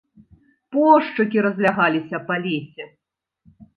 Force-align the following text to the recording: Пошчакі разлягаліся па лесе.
Пошчакі 0.77 1.39
разлягаліся 1.47 2.17
па 2.31 2.35
лесе. 2.47 2.83